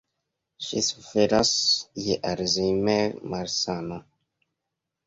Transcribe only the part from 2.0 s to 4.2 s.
je Alzheimer-malsano.